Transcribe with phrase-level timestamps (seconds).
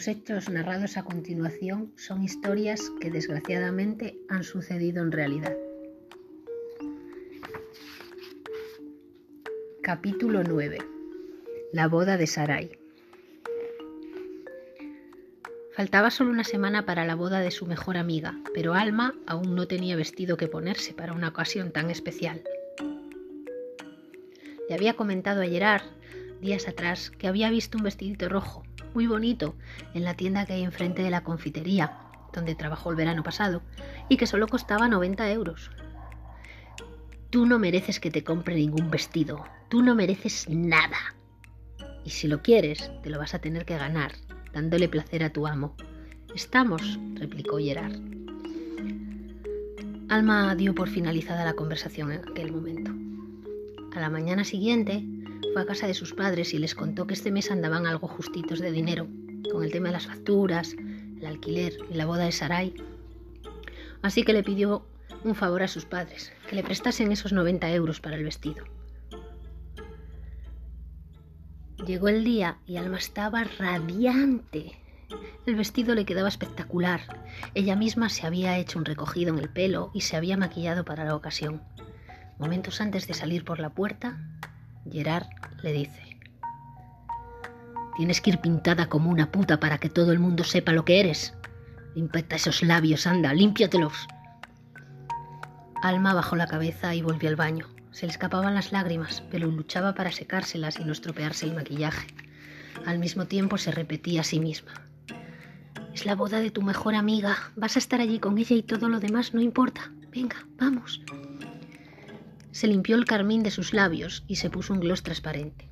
[0.00, 5.54] Los hechos narrados a continuación son historias que desgraciadamente han sucedido en realidad.
[9.82, 10.78] Capítulo 9.
[11.74, 12.78] La boda de Sarai.
[15.74, 19.68] Faltaba solo una semana para la boda de su mejor amiga, pero Alma aún no
[19.68, 22.42] tenía vestido que ponerse para una ocasión tan especial.
[24.66, 25.82] Le había comentado a Gerard
[26.40, 28.62] días atrás que había visto un vestidito rojo,
[28.94, 29.54] muy bonito,
[29.94, 31.98] en la tienda que hay enfrente de la confitería,
[32.32, 33.62] donde trabajó el verano pasado,
[34.08, 35.70] y que solo costaba 90 euros.
[37.30, 41.14] Tú no mereces que te compre ningún vestido, tú no mereces nada.
[42.04, 44.12] Y si lo quieres, te lo vas a tener que ganar,
[44.52, 45.76] dándole placer a tu amo.
[46.34, 47.96] Estamos, replicó Gerard.
[50.08, 52.90] Alma dio por finalizada la conversación en aquel momento.
[53.94, 55.04] A la mañana siguiente
[55.52, 58.60] fue a casa de sus padres y les contó que este mes andaban algo justitos
[58.60, 59.08] de dinero,
[59.50, 62.74] con el tema de las facturas, el alquiler y la boda de Sarai.
[64.02, 64.86] Así que le pidió
[65.24, 68.64] un favor a sus padres, que le prestasen esos 90 euros para el vestido.
[71.86, 74.78] Llegó el día y Alma estaba radiante.
[75.46, 77.00] El vestido le quedaba espectacular.
[77.54, 81.04] Ella misma se había hecho un recogido en el pelo y se había maquillado para
[81.04, 81.62] la ocasión.
[82.38, 84.18] Momentos antes de salir por la puerta,
[84.88, 85.26] Gerard
[85.62, 86.10] le dice,
[87.96, 91.00] Tienes que ir pintada como una puta para que todo el mundo sepa lo que
[91.00, 91.34] eres.
[91.94, 94.08] Limpeta esos labios, anda, límpiatelos.
[95.82, 97.66] Alma bajó la cabeza y volvió al baño.
[97.90, 102.06] Se le escapaban las lágrimas, pero luchaba para secárselas y no estropearse el maquillaje.
[102.86, 104.72] Al mismo tiempo se repetía a sí misma.
[105.92, 107.36] Es la boda de tu mejor amiga.
[107.56, 109.90] Vas a estar allí con ella y todo lo demás no importa.
[110.10, 111.02] Venga, vamos.
[112.52, 115.68] Se limpió el carmín de sus labios y se puso un gloss transparente.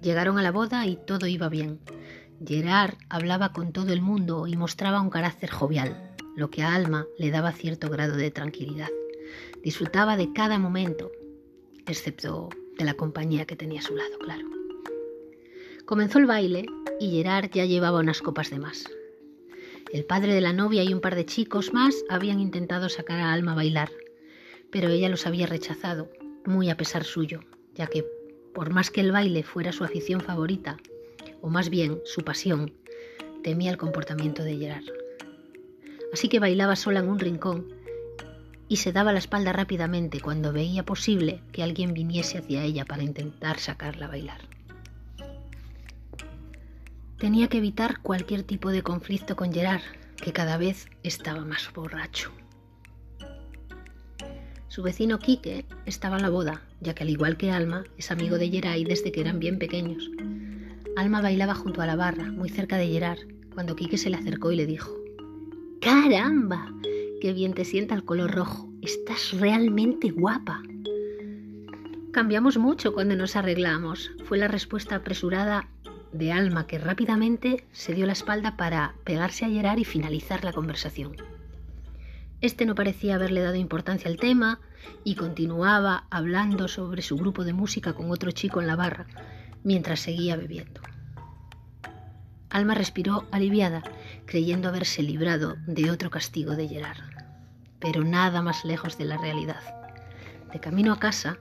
[0.00, 1.80] Llegaron a la boda y todo iba bien.
[2.46, 7.06] Gerard hablaba con todo el mundo y mostraba un carácter jovial, lo que a Alma
[7.18, 8.88] le daba cierto grado de tranquilidad.
[9.62, 11.10] Disfrutaba de cada momento,
[11.86, 14.46] excepto de la compañía que tenía a su lado, claro.
[15.86, 16.66] Comenzó el baile
[17.00, 18.84] y Gerard ya llevaba unas copas de más.
[19.92, 23.32] El padre de la novia y un par de chicos más habían intentado sacar a
[23.32, 23.90] Alma a bailar,
[24.74, 26.10] pero ella los había rechazado,
[26.44, 27.38] muy a pesar suyo,
[27.76, 28.04] ya que
[28.52, 30.78] por más que el baile fuera su afición favorita,
[31.40, 32.72] o más bien su pasión,
[33.44, 34.82] temía el comportamiento de Gerard.
[36.12, 37.72] Así que bailaba sola en un rincón
[38.66, 43.04] y se daba la espalda rápidamente cuando veía posible que alguien viniese hacia ella para
[43.04, 44.40] intentar sacarla a bailar.
[47.16, 49.82] Tenía que evitar cualquier tipo de conflicto con Gerard,
[50.16, 52.32] que cada vez estaba más borracho.
[54.74, 58.38] Su vecino Quique estaba en la boda, ya que al igual que Alma, es amigo
[58.38, 60.10] de Geray desde que eran bien pequeños.
[60.96, 63.20] Alma bailaba junto a la barra, muy cerca de Gerard,
[63.54, 64.92] cuando Quique se le acercó y le dijo,
[65.80, 66.74] ¡Caramba!
[67.20, 68.68] ¡Qué bien te sienta el color rojo!
[68.82, 70.60] Estás realmente guapa.
[72.10, 75.68] Cambiamos mucho cuando nos arreglamos, fue la respuesta apresurada
[76.10, 80.52] de Alma que rápidamente se dio la espalda para pegarse a Gerard y finalizar la
[80.52, 81.14] conversación.
[82.44, 84.60] Este no parecía haberle dado importancia al tema
[85.02, 89.06] y continuaba hablando sobre su grupo de música con otro chico en la barra,
[89.62, 90.82] mientras seguía bebiendo.
[92.50, 93.82] Alma respiró aliviada,
[94.26, 96.98] creyendo haberse librado de otro castigo de Gerard,
[97.78, 99.62] pero nada más lejos de la realidad.
[100.52, 101.38] De camino a casa,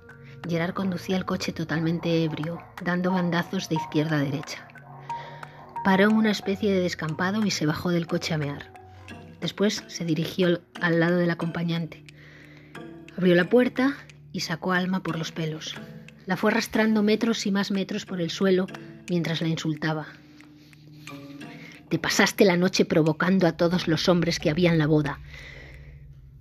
[0.48, 4.70] Gerard conducía el coche totalmente ebrio, dando bandazos de izquierda a derecha.
[5.84, 8.73] Paró en una especie de descampado y se bajó del coche a mear.
[9.44, 12.06] Después se dirigió al lado del acompañante.
[13.18, 13.98] Abrió la puerta
[14.32, 15.76] y sacó a Alma por los pelos.
[16.26, 18.68] La fue arrastrando metros y más metros por el suelo
[19.10, 20.08] mientras la insultaba.
[21.90, 25.20] Te pasaste la noche provocando a todos los hombres que había en la boda.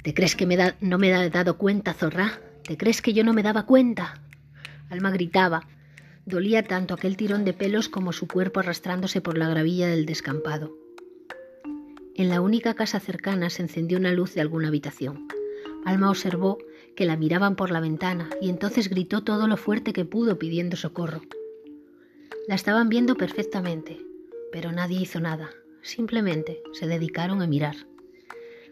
[0.04, 0.46] ¿Te crees que
[0.80, 2.38] no me he dado cuenta, zorra?
[2.62, 4.22] ¿Te crees que yo no me daba cuenta?
[4.90, 5.66] Alma gritaba.
[6.24, 10.72] Dolía tanto aquel tirón de pelos como su cuerpo arrastrándose por la gravilla del descampado.
[12.14, 15.28] En la única casa cercana se encendió una luz de alguna habitación.
[15.86, 16.58] Alma observó
[16.94, 20.76] que la miraban por la ventana y entonces gritó todo lo fuerte que pudo pidiendo
[20.76, 21.22] socorro.
[22.48, 23.98] La estaban viendo perfectamente,
[24.52, 25.50] pero nadie hizo nada.
[25.80, 27.76] Simplemente se dedicaron a mirar.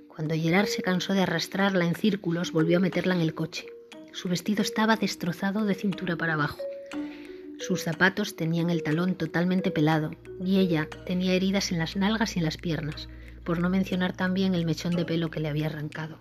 [0.07, 3.67] Cuando Gerard se cansó de arrastrarla en círculos, volvió a meterla en el coche.
[4.13, 6.61] Su vestido estaba destrozado de cintura para abajo.
[7.59, 10.11] Sus zapatos tenían el talón totalmente pelado
[10.45, 13.09] y ella tenía heridas en las nalgas y en las piernas,
[13.51, 16.21] por no mencionar también el mechón de pelo que le había arrancado.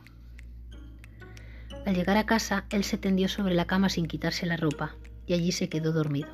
[1.85, 4.95] Al llegar a casa, él se tendió sobre la cama sin quitarse la ropa
[5.27, 6.29] y allí se quedó dormido.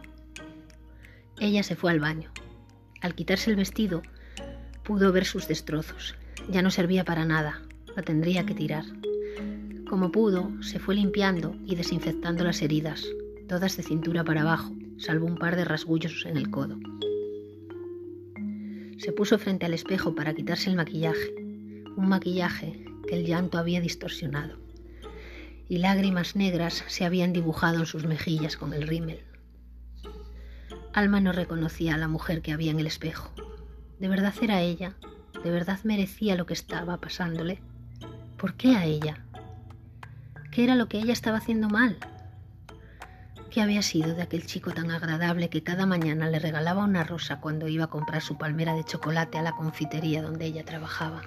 [1.38, 2.32] Ella se fue al baño.
[3.02, 4.04] Al quitarse el vestido,
[4.86, 6.16] pudo ver sus destrozos.
[6.50, 7.62] Ya no servía para nada,
[7.94, 8.86] la tendría que tirar.
[9.90, 13.04] Como pudo, se fue limpiando y desinfectando las heridas,
[13.50, 16.78] todas de cintura para abajo, salvo un par de rasguños en el codo.
[18.98, 21.34] Se puso frente al espejo para quitarse el maquillaje,
[21.98, 24.58] un maquillaje que el llanto había distorsionado,
[25.68, 29.20] y lágrimas negras se habían dibujado en sus mejillas con el rímel.
[30.94, 33.34] Alma no reconocía a la mujer que había en el espejo.
[34.00, 34.96] ¿De verdad era ella?
[35.44, 37.62] ¿De verdad merecía lo que estaba pasándole?
[38.38, 39.26] ¿Por qué a ella?
[40.52, 41.98] ¿Qué era lo que ella estaba haciendo mal?
[43.56, 47.40] ¿Qué había sido de aquel chico tan agradable que cada mañana le regalaba una rosa
[47.40, 51.22] cuando iba a comprar su palmera de chocolate a la confitería donde ella trabajaba?